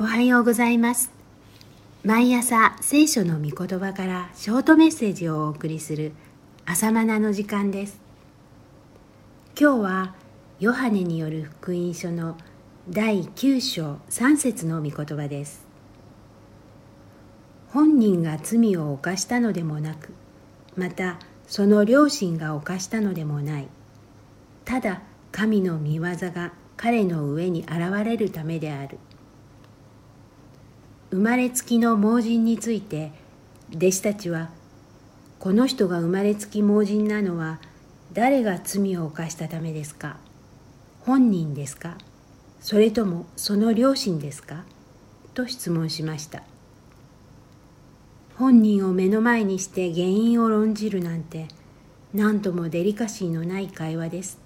[0.00, 1.10] おはようございます。
[2.04, 6.12] 毎朝聖書の御言葉からショートメッセージをお送りする
[6.64, 8.00] 朝マナの時間です。
[9.60, 10.14] 今日は
[10.60, 12.38] ヨハネによる福音書の
[12.88, 15.66] 第9章3節の御言葉です。
[17.70, 20.12] 本人が罪を犯したのでもなく
[20.76, 21.18] また
[21.48, 23.68] その両親が犯したのでもない。
[24.64, 29.00] ただ神の御業が彼の上に現れるためである。
[31.10, 33.12] 生まれつきの盲人について
[33.74, 34.50] 弟子たちは
[35.38, 37.60] この人が生まれつき盲人なのは
[38.12, 40.18] 誰が罪を犯したためですか？
[41.00, 41.96] 本人ですか？
[42.60, 44.64] それともその両親ですか？
[45.34, 46.42] と質問しました。
[48.36, 51.48] 本人を目の前にして原因を論じるなんて
[52.12, 54.38] 何ともデリカシーのない会話です。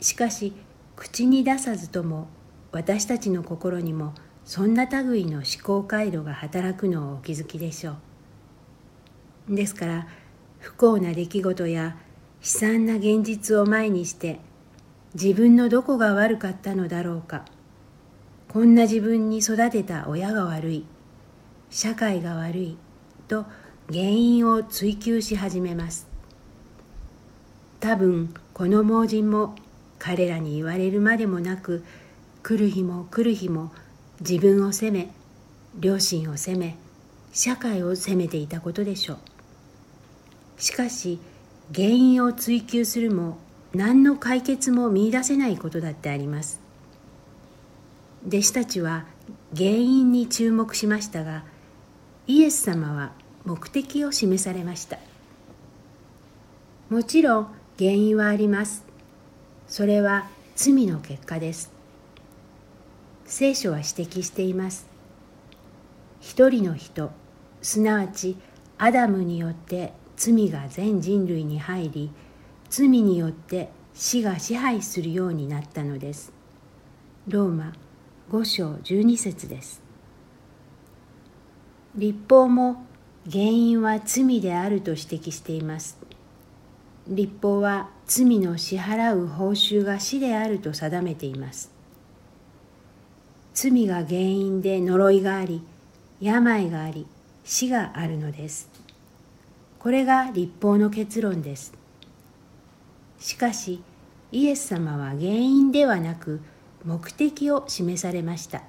[0.00, 0.52] しかし
[0.96, 2.28] 口に出さずとも
[2.72, 7.96] 私たちの心にもそんな類の思考回路が働くのをお気づきでしょ
[9.48, 9.54] う。
[9.54, 10.06] ですから
[10.58, 11.96] 不幸な出来事や
[12.40, 14.40] 悲惨な現実を前にして
[15.14, 17.44] 自分のどこが悪かったのだろうか。
[18.48, 20.86] こんな自分に育てた親が悪い
[21.70, 22.76] 社会が悪い
[23.26, 23.46] と
[23.88, 26.06] 原因を追求し始めます。
[27.80, 29.56] 多分この盲人も
[29.98, 31.84] 彼らに言われるまでもなく
[32.42, 33.72] 来る日も来る日も
[34.20, 35.10] 自分を責め
[35.78, 36.76] 両親を責め
[37.32, 39.18] 社会を責めていたことでしょう。
[40.56, 41.18] しかし
[41.74, 43.38] 原因を追求するも
[43.74, 46.60] 何の解決も見いだせないことだってあります。
[48.28, 49.04] 弟子たちは
[49.56, 51.44] 原因に注目しましたが
[52.26, 53.12] イエス様は
[53.44, 54.98] 目的を示されました。
[56.88, 57.48] もちろん
[57.78, 58.84] 原因はあります。
[59.66, 61.72] それは罪の結果です。
[63.26, 64.86] 聖書は指摘しています。
[66.20, 67.10] 一人の人
[67.62, 68.36] すなわち
[68.78, 72.10] アダムによって罪が全人類に入り
[72.70, 76.32] 罪によって死が支配するようになったのです。
[77.28, 77.72] ローマ
[78.30, 79.82] 5章12節です。
[81.94, 82.84] 立法も
[83.30, 85.98] 原因は罪であると指摘しています。
[87.06, 91.73] 立法は罪の支払う報酬が死であると定めています。
[93.54, 95.62] 罪が原因で呪いがあり
[96.20, 97.06] 病があり
[97.44, 98.68] 死があるのです。
[99.78, 101.72] これが立法の結論です。
[103.18, 103.82] しかし
[104.32, 106.40] イエス様は原因ではなく
[106.84, 108.62] 目的を示されました。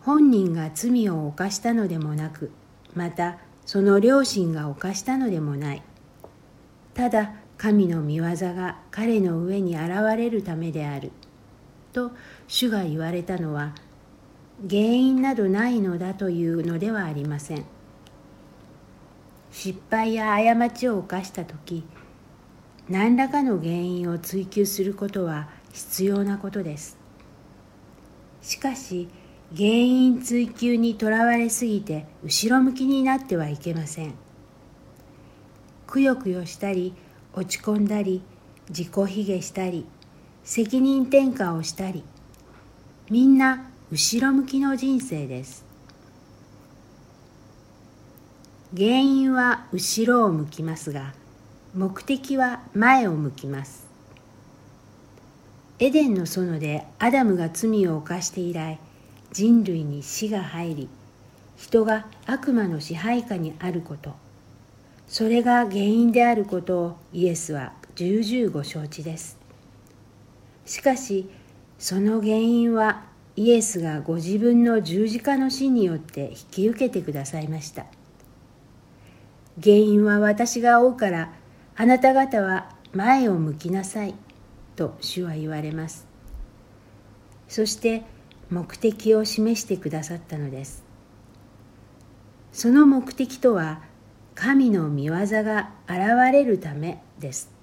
[0.00, 2.50] 本人が罪を犯したのでもなく
[2.94, 5.82] またその両親が犯したのでもない。
[6.94, 11.12] ただ神の御業が彼の上に現れるためである。
[11.98, 12.12] と
[12.46, 13.74] 主が言われたのは
[14.68, 17.64] 原因などないのだというのではありません。
[19.50, 21.82] 失敗や過ちを犯した時
[22.88, 26.96] 何らかの原因を追求することは必要なことです。
[28.42, 29.08] しかし
[29.56, 34.14] 原因追求にとらわれすぎて後ろ向きになってはいけません。
[35.86, 36.94] くよくよしたり
[37.32, 38.22] 落ち込んだり
[38.68, 39.86] 自己卑下したり
[40.50, 42.02] 責任転嫁をしたり
[43.10, 45.62] みんな後ろ向きの人生です。
[48.74, 51.12] 原因は後ろを向きますが
[51.74, 53.86] 目的は前を向きます。
[55.80, 58.78] エデンの園でアダムが罪を犯して以来
[59.32, 60.88] 人類に死が入り
[61.58, 64.14] 人が悪魔の支配下にあること
[65.08, 69.47] それが原因であることをイエスは重々ご承知です。
[70.68, 71.30] しかし
[71.78, 73.06] その原因は
[73.36, 77.86] イエスがご自分の十字架の死によって引き受けてくださいました。
[79.62, 81.32] 原因は私が負うから
[81.74, 84.14] あなた方は前を向きなさい
[84.76, 86.06] と主は言われます。
[87.48, 88.02] そして
[88.50, 90.84] 目的を示してくださったのです。
[92.52, 93.80] その目的とは
[94.34, 95.12] 神の御業
[95.44, 95.98] が現
[96.30, 97.57] れるためです。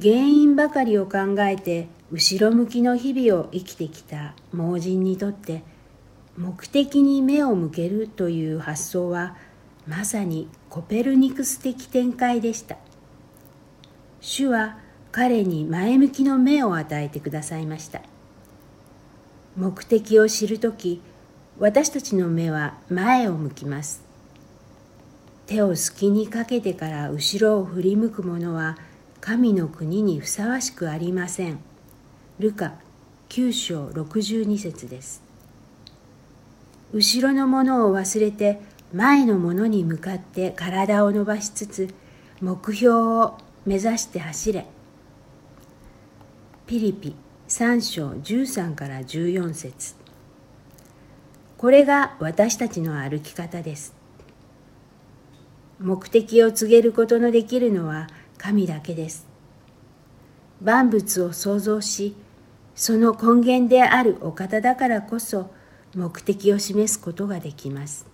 [0.00, 5.62] 原因ばかりを考えて後ろ向きの日々を生きてきた盲人にとって
[6.36, 9.36] 目的に目を向けるという発想は
[9.86, 12.76] まさにコペルニクス的展開でした。
[14.20, 14.78] 主は
[15.12, 18.02] 彼に前向きの目を与えてくださいました。
[19.56, 21.00] 目的を知るとき
[21.60, 24.02] 私たちの目は前を向きます。
[25.46, 28.76] 手を隙にかけてから後ろを振り向く者は
[29.26, 31.58] 神の国にふさわしくありません。
[32.38, 32.74] ルカ
[33.30, 35.22] 9章62節です。
[36.92, 38.60] 後ろのものを忘れて
[38.92, 41.94] 前のものに向かって体を伸ばしつつ
[42.42, 44.66] 目標を目指して走れ。
[46.66, 47.16] ピリピ
[47.48, 49.94] 3章13から14節。
[51.56, 53.94] これが私たちの歩き方です。
[55.80, 59.26] 目的を告げることのできるのは神だけです。
[60.62, 62.14] 万物を創造し
[62.74, 65.50] その根源であるお方だからこそ
[65.94, 68.06] 目的を示すことができます。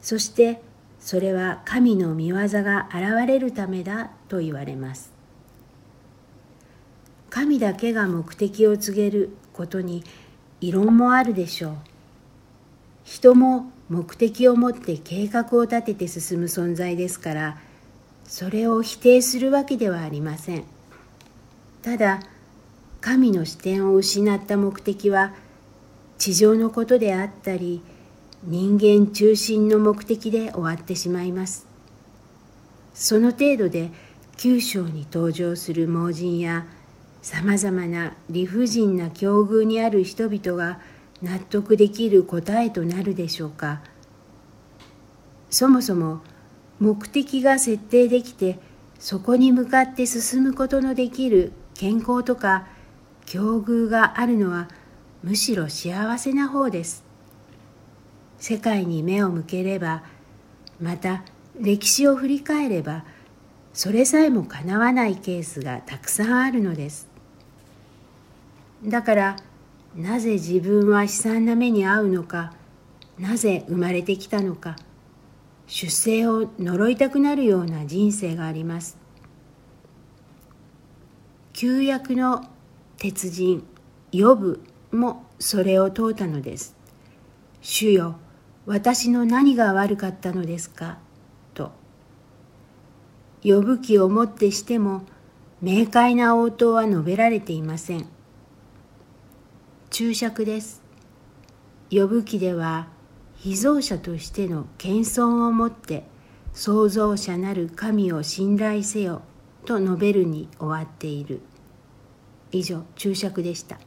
[0.00, 0.62] そして
[0.98, 5.12] それは神の御業が現れるためだと言われます。
[7.30, 10.04] 神だけが目的を告げることに
[10.60, 11.74] 異論もあるでしょう。
[13.04, 17.58] 人も目的を持って計画を立てて進む存在ですから
[18.30, 20.62] それを否定するわけではありません。
[21.82, 22.20] ただ
[23.00, 25.34] 神の視点を失った目的は
[26.16, 27.82] 地上のことであったり
[28.44, 31.66] 人間中心の目的で終わってしまいます。
[32.94, 33.90] その程度で
[34.36, 36.66] 九章に登場する盲人や
[37.22, 40.78] さまざまな理不尽な境遇にある人々が
[41.20, 43.80] 納得できる答えとなるでしょうか。
[45.50, 46.20] そもそも
[46.80, 48.58] 目的が設定できて
[48.98, 52.66] そこに向かって進むことのできる健康とか
[53.26, 54.68] 境遇があるのは
[55.22, 57.04] むしろ幸せな方です。
[58.38, 60.02] 世界に目を向ければ
[60.80, 61.22] また
[61.60, 63.04] 歴史を振り返れば
[63.74, 67.08] それさえもかなわないケースがたくさんあるのです。
[68.82, 69.36] だから
[69.94, 72.54] なぜ自分は悲惨な目に遭うのか
[73.18, 74.76] なぜ生まれてきたのか
[75.70, 78.98] 出生を呪いたくなるような人生があります
[81.52, 82.44] 旧約の
[82.96, 83.64] 鉄人
[84.12, 86.74] ヨブもそれを問うたのです。
[87.60, 88.16] 主よ、
[88.66, 90.98] 私の何が悪かったのですか？
[91.54, 91.70] と。
[93.42, 95.02] 呼ぶ気をもってしても、
[95.62, 98.06] 明快な応答は述べられていません。
[99.90, 100.82] 注釈です。
[101.90, 102.88] 呼ぶ気では、
[103.42, 106.04] 被造者としての謙遜をもって、
[106.52, 109.22] 創造者なる神を信頼せよ
[109.64, 111.40] と述べるに終わっている。
[112.52, 113.78] 以上、注釈でした。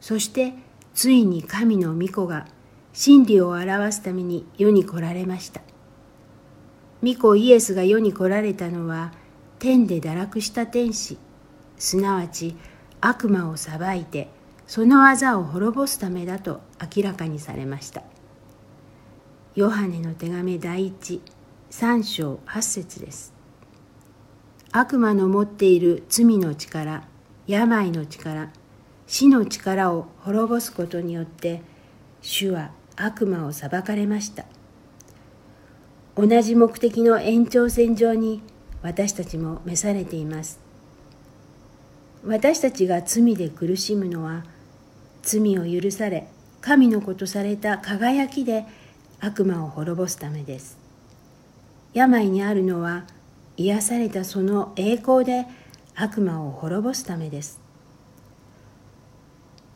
[0.00, 0.52] そして
[0.92, 2.46] ついに神の御子が
[2.92, 5.62] 真理を表すために世に来られました。
[7.02, 9.12] 御子イエスが世に来られたのは
[9.58, 11.16] 天で堕落した天使、
[11.78, 12.54] すなわち
[13.00, 14.28] 悪魔を裁いて
[14.66, 16.60] その技を滅ぼすためだと
[16.96, 18.02] 明らかにされました。
[19.54, 21.20] ヨハネの手紙第一
[21.70, 23.32] 三章八節です。
[24.72, 27.04] 悪魔の持っている罪の力、
[27.46, 28.50] 病の力、
[29.06, 31.62] 死の力を滅ぼすことによって
[32.22, 34.46] 主は悪魔を裁かれました
[36.16, 38.42] 同じ目的の延長線上に
[38.82, 40.60] 私たちも召されています
[42.24, 44.44] 私たちが罪で苦しむのは
[45.24, 46.28] 罪を許され
[46.60, 48.64] 神の子とされた輝きで
[49.20, 50.78] 悪魔を滅ぼすためです。
[51.92, 53.04] 病にあるのは
[53.56, 55.46] 癒されたその栄光で
[55.94, 57.60] 悪魔を滅ぼすためです。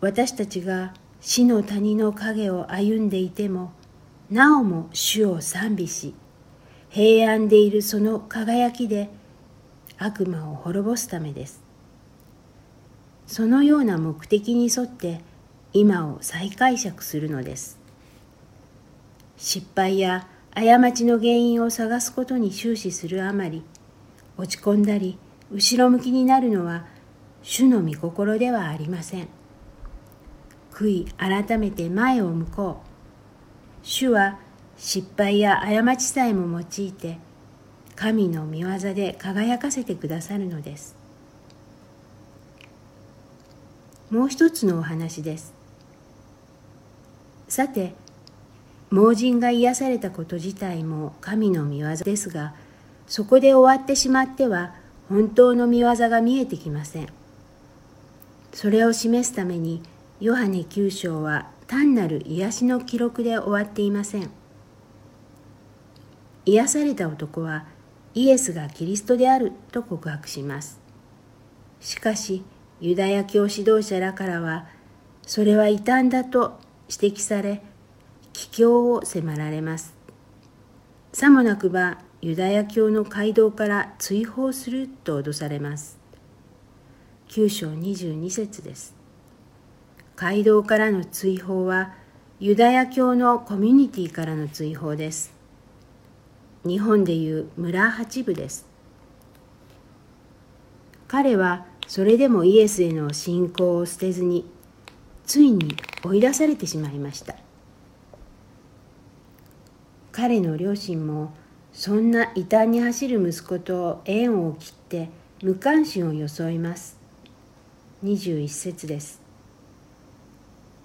[0.00, 3.72] 私たちが死の谷の影を歩んでいても
[4.30, 6.14] なおも主を賛美し
[6.90, 9.10] 平安でいるその輝きで
[9.96, 11.62] 悪魔を滅ぼすためです。
[13.26, 15.20] そのような目的に沿って
[15.76, 17.80] 今を再解釈するのです。
[19.36, 23.64] 失敗や過ちの原因を探すことに終始するあまり
[24.38, 25.18] 落ち込んだり
[25.50, 26.86] 後ろ向きになるのは
[27.42, 29.26] 主の御心ではありません。
[30.72, 32.88] 悔い改めて前を向こう。
[33.82, 34.38] 主は
[34.76, 37.18] 失敗や過ちさえも用いて
[37.96, 40.96] 神の御業で輝かせてくださるのです。
[44.10, 45.53] もう一つのお話です。
[47.54, 47.94] さて
[48.90, 52.52] 盲人が癒されたこと自体も神の御業ですが
[53.06, 54.74] そこで終わってしまっては
[55.08, 57.08] 本当の御業が見えてきません。
[58.52, 59.82] それを示すために
[60.18, 64.30] ヨハネ9章は単なる癒しの記録で終わっていません。
[66.46, 67.66] 癒された男は
[68.14, 70.80] イエスがキリストであると告白します。
[71.78, 72.42] しかし
[72.80, 74.66] ユダヤ教指導者らからは
[75.24, 77.62] それは異端だと指摘され
[78.32, 79.94] 帰教を迫られます。
[81.12, 85.98] さもなくばユダヤ教の街道から追放すると脅されます。
[87.28, 88.94] 9章22節です。
[90.16, 91.94] 街道からの追放は
[92.40, 95.32] ユダヤ教のコミュニティからの追放です。
[96.64, 98.66] 日本でいう村八部です。
[101.06, 104.50] 彼はそれでもイエスへの信仰を捨てずに
[105.26, 107.34] ついに追い出されてしまいました。
[110.12, 111.34] 彼の両親も
[111.72, 115.10] そんな異端に走る息子と縁を切って
[115.42, 116.98] 無関心を装います。
[118.04, 119.20] 21節です。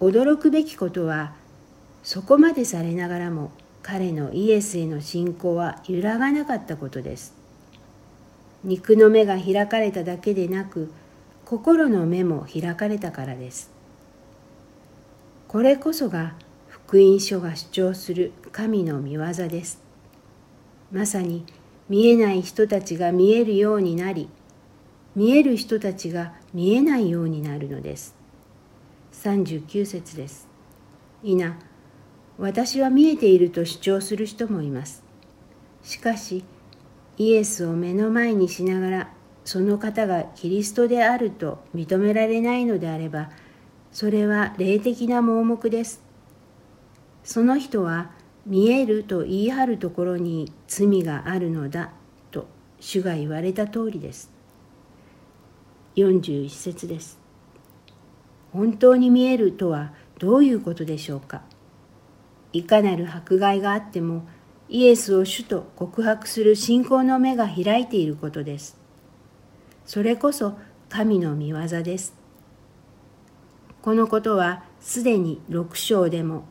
[0.00, 1.34] 驚くべきことは
[2.02, 7.34] そこまでされながらも彼のイエスへの信仰は揺らがなかったことです。
[8.64, 10.92] 肉の目が開かれただけでなく
[11.44, 13.71] 心の目も開かれたからです。
[15.52, 16.32] これこそが
[16.66, 19.82] 福音書が主張する神の御業です。
[20.90, 21.44] まさに
[21.90, 24.30] 見えない人たちが見えるようになり
[25.14, 28.16] 見える人たちが見えないようになるのです。
[29.12, 30.48] 39節です。
[31.22, 31.58] いな
[32.38, 35.04] 私は見えていると主張する人もいます。
[35.82, 36.44] しかし
[37.18, 39.10] イエスを目の前にしながら
[39.44, 43.28] その方がキリストであると認められないのであれば
[43.92, 46.02] それは霊的な盲目です
[47.24, 48.10] その人は
[48.46, 51.92] 見えると言い張るところに罪があるのだ
[52.30, 52.46] と
[52.80, 54.32] 主が言われた通りです。
[55.94, 57.20] 41節です。
[58.52, 61.42] 本当に見えるとはどういうことでしょうか？
[62.52, 64.26] いかなる迫害があっても
[64.68, 68.76] イエスを主と告白する信仰の目が開いていることです。
[69.86, 70.58] それこそ
[70.88, 72.21] 神の御業です。
[73.82, 76.44] このことはすでに6章でも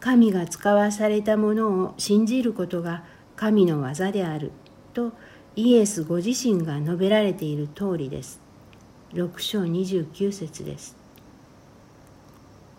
[0.00, 3.04] 神が使わされたものを信じることが
[3.36, 4.52] 神の技である
[4.94, 5.12] と
[5.54, 8.40] イエスご自身が述べられている通りです。
[9.12, 10.96] 6章29節です。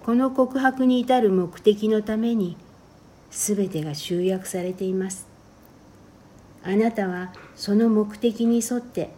[0.04, 2.58] この告白に至る目的のために
[3.30, 5.28] 全てが集約されています。
[6.64, 9.12] あなたはその目的に沿って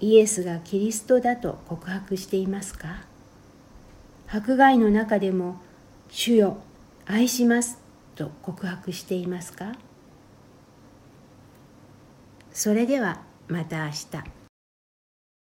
[0.00, 3.02] イエスがキリストだと告白していますか？
[4.30, 5.56] 迫害の中でも
[6.10, 6.58] 「主よ
[7.06, 7.80] 愛します
[8.14, 9.72] と告白していますか？
[12.52, 14.37] それではまた明日。